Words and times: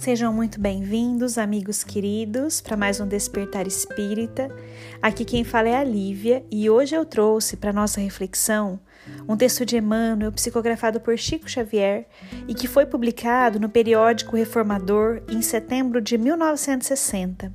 Sejam 0.00 0.32
muito 0.32 0.58
bem-vindos, 0.58 1.36
amigos 1.36 1.84
queridos, 1.84 2.58
para 2.62 2.74
mais 2.74 3.00
um 3.00 3.06
Despertar 3.06 3.66
Espírita. 3.66 4.48
Aqui 5.02 5.26
quem 5.26 5.44
fala 5.44 5.68
é 5.68 5.76
a 5.76 5.84
Lívia 5.84 6.42
e 6.50 6.70
hoje 6.70 6.94
eu 6.94 7.04
trouxe 7.04 7.54
para 7.54 7.70
nossa 7.70 8.00
reflexão 8.00 8.80
um 9.28 9.36
texto 9.36 9.66
de 9.66 9.76
Emmanuel 9.76 10.32
psicografado 10.32 11.02
por 11.02 11.18
Chico 11.18 11.46
Xavier 11.46 12.06
e 12.48 12.54
que 12.54 12.66
foi 12.66 12.86
publicado 12.86 13.60
no 13.60 13.68
periódico 13.68 14.36
Reformador 14.36 15.20
em 15.28 15.42
setembro 15.42 16.00
de 16.00 16.16
1960. 16.16 17.52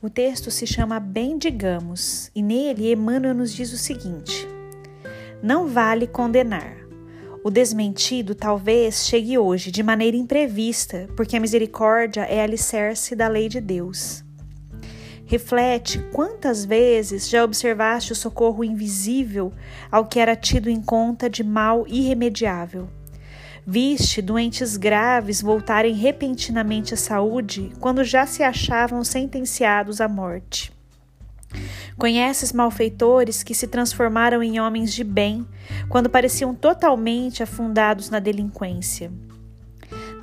O 0.00 0.08
texto 0.08 0.50
se 0.50 0.66
chama 0.66 0.98
Bem 0.98 1.36
Digamos 1.36 2.30
e 2.34 2.42
nele 2.42 2.90
Emmanuel 2.90 3.34
nos 3.34 3.52
diz 3.52 3.74
o 3.74 3.76
seguinte: 3.76 4.48
Não 5.42 5.66
vale 5.66 6.06
condenar. 6.06 6.87
O 7.48 7.50
desmentido 7.50 8.34
talvez 8.34 9.06
chegue 9.06 9.38
hoje 9.38 9.70
de 9.70 9.82
maneira 9.82 10.14
imprevista, 10.18 11.08
porque 11.16 11.34
a 11.34 11.40
misericórdia 11.40 12.20
é 12.20 12.42
alicerce 12.42 13.16
da 13.16 13.26
lei 13.26 13.48
de 13.48 13.58
Deus. 13.58 14.22
Reflete 15.24 15.98
quantas 16.12 16.66
vezes 16.66 17.26
já 17.26 17.42
observaste 17.42 18.12
o 18.12 18.14
socorro 18.14 18.62
invisível 18.62 19.50
ao 19.90 20.04
que 20.04 20.20
era 20.20 20.36
tido 20.36 20.68
em 20.68 20.82
conta 20.82 21.30
de 21.30 21.42
mal 21.42 21.86
irremediável. 21.88 22.86
Viste 23.66 24.20
doentes 24.20 24.76
graves 24.76 25.40
voltarem 25.40 25.94
repentinamente 25.94 26.92
à 26.92 26.98
saúde 26.98 27.72
quando 27.80 28.04
já 28.04 28.26
se 28.26 28.42
achavam 28.42 29.02
sentenciados 29.02 30.02
à 30.02 30.06
morte. 30.06 30.70
Conheces 31.96 32.52
malfeitores 32.52 33.42
que 33.42 33.54
se 33.54 33.66
transformaram 33.66 34.42
em 34.42 34.60
homens 34.60 34.92
de 34.92 35.02
bem 35.02 35.46
quando 35.88 36.10
pareciam 36.10 36.54
totalmente 36.54 37.42
afundados 37.42 38.10
na 38.10 38.18
delinquência. 38.18 39.10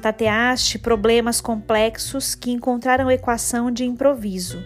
Tateaste 0.01 0.77
problemas 0.77 1.41
complexos 1.41 2.35
que 2.35 2.51
encontraram 2.51 3.09
equação 3.09 3.71
de 3.71 3.83
improviso 3.83 4.63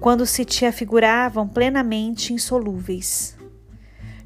quando 0.00 0.26
se 0.26 0.44
te 0.44 0.66
afiguravam 0.66 1.48
plenamente 1.48 2.32
insolúveis. 2.32 3.36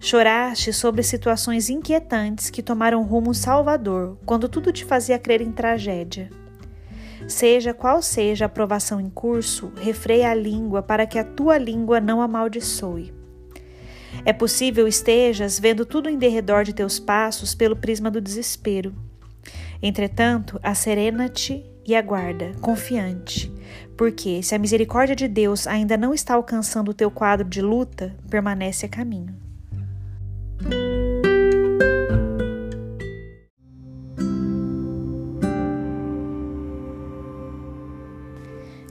Choraste 0.00 0.72
sobre 0.72 1.02
situações 1.02 1.68
inquietantes 1.68 2.50
que 2.50 2.62
tomaram 2.62 3.02
rumo 3.02 3.34
salvador, 3.34 4.16
quando 4.24 4.48
tudo 4.48 4.72
te 4.72 4.84
fazia 4.84 5.18
crer 5.18 5.42
em 5.42 5.52
tragédia. 5.52 6.30
Seja 7.28 7.74
qual 7.74 8.02
seja 8.02 8.46
a 8.46 8.48
provação 8.48 9.00
em 9.00 9.10
curso, 9.10 9.72
refreia 9.76 10.30
a 10.30 10.34
língua 10.34 10.82
para 10.82 11.06
que 11.06 11.18
a 11.18 11.24
tua 11.24 11.58
língua 11.58 12.00
não 12.00 12.20
amaldiçoe. 12.20 13.12
É 14.24 14.32
possível 14.32 14.88
estejas 14.88 15.58
vendo 15.58 15.86
tudo 15.86 16.08
em 16.08 16.18
derredor 16.18 16.64
de 16.64 16.72
teus 16.72 16.98
passos 16.98 17.54
pelo 17.54 17.76
prisma 17.76 18.10
do 18.10 18.20
desespero. 18.20 18.94
Entretanto, 19.82 20.58
acerena-te 20.62 21.64
e 21.86 21.94
aguarda, 21.94 22.52
confiante, 22.60 23.50
porque 23.96 24.42
se 24.42 24.54
a 24.54 24.58
misericórdia 24.58 25.16
de 25.16 25.26
Deus 25.26 25.66
ainda 25.66 25.96
não 25.96 26.12
está 26.12 26.34
alcançando 26.34 26.90
o 26.90 26.94
teu 26.94 27.10
quadro 27.10 27.48
de 27.48 27.62
luta, 27.62 28.14
permanece 28.28 28.86
a 28.86 28.88
caminho. 28.88 29.49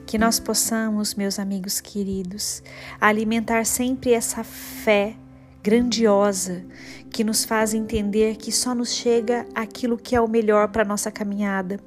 Que 0.10 0.18
nós 0.18 0.40
possamos, 0.40 1.14
meus 1.14 1.38
amigos 1.38 1.80
queridos, 1.80 2.64
alimentar 3.00 3.64
sempre 3.64 4.12
essa 4.12 4.44
fé 4.44 5.16
grandiosa 5.62 6.66
que 7.12 7.24
nos 7.24 7.46
faz 7.46 7.76
entender 7.76 8.36
que 8.38 8.52
só 8.52 8.74
nos 8.74 8.92
chega 8.92 9.46
aquilo 9.54 10.00
que 10.00 10.16
é 10.16 10.20
o 10.20 10.28
melhor 10.28 10.70
para 10.70 10.84
nossa 10.84 11.12
caminhada, 11.12 11.80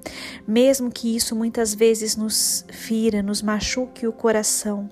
mesmo 0.46 0.88
que 0.88 1.16
isso 1.16 1.34
muitas 1.34 1.74
vezes 1.74 2.14
nos 2.14 2.64
fira, 2.70 3.24
nos 3.24 3.42
machuque 3.42 4.06
o 4.06 4.12
coração. 4.12 4.88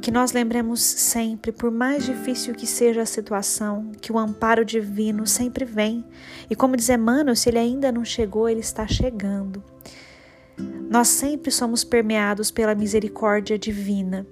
Que 0.00 0.10
nós 0.10 0.32
lembremos 0.32 0.80
sempre, 0.80 1.52
por 1.52 1.70
mais 1.70 2.06
difícil 2.06 2.54
que 2.54 2.66
seja 2.66 3.02
a 3.02 3.06
situação, 3.06 3.92
que 4.00 4.10
o 4.10 4.18
amparo 4.18 4.64
divino 4.64 5.26
sempre 5.26 5.66
vem. 5.66 6.02
E 6.48 6.56
como 6.56 6.74
diz 6.74 6.88
Emmanuel, 6.88 7.36
se 7.36 7.50
ele 7.50 7.58
ainda 7.58 7.92
não 7.92 8.02
chegou, 8.02 8.48
ele 8.48 8.60
está 8.60 8.86
chegando. 8.86 9.62
Nós 10.90 11.08
sempre 11.08 11.50
somos 11.50 11.84
permeados 11.84 12.50
pela 12.50 12.74
misericórdia 12.74 13.58
divina. 13.58 14.26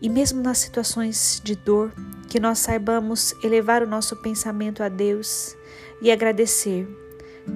E 0.00 0.08
mesmo 0.08 0.42
nas 0.42 0.58
situações 0.58 1.40
de 1.42 1.56
dor, 1.56 1.92
que 2.28 2.38
nós 2.38 2.58
saibamos 2.58 3.34
elevar 3.42 3.82
o 3.82 3.88
nosso 3.88 4.16
pensamento 4.16 4.82
a 4.82 4.88
Deus 4.88 5.56
e 6.02 6.10
agradecer 6.10 6.86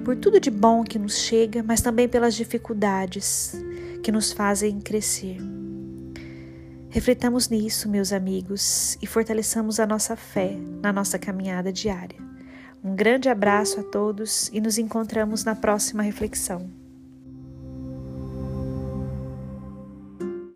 por 0.03 0.15
tudo 0.15 0.39
de 0.39 0.49
bom 0.49 0.83
que 0.83 0.97
nos 0.97 1.17
chega, 1.17 1.61
mas 1.61 1.81
também 1.81 2.07
pelas 2.07 2.33
dificuldades 2.33 3.53
que 4.01 4.11
nos 4.11 4.31
fazem 4.31 4.79
crescer. 4.79 5.37
Refletamos 6.89 7.47
nisso, 7.47 7.87
meus 7.87 8.11
amigos, 8.11 8.97
e 9.01 9.07
fortaleçamos 9.07 9.79
a 9.79 9.85
nossa 9.85 10.15
fé 10.15 10.57
na 10.81 10.91
nossa 10.91 11.19
caminhada 11.19 11.71
diária. 11.71 12.17
Um 12.83 12.95
grande 12.95 13.29
abraço 13.29 13.79
a 13.79 13.83
todos 13.83 14.49
e 14.51 14.59
nos 14.59 14.77
encontramos 14.77 15.43
na 15.43 15.55
próxima 15.55 16.01
reflexão. 16.01 16.80